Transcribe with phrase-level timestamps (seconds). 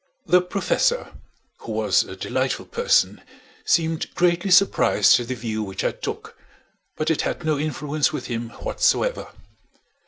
[0.25, 1.09] The Professor,
[1.59, 3.21] who was a delightful person,
[3.65, 6.35] seemed greatly surprised at the view which I took,
[6.95, 9.27] but it had no influence with him whatsoever.